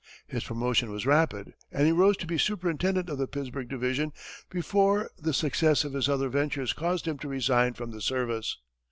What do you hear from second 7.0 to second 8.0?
him to resign from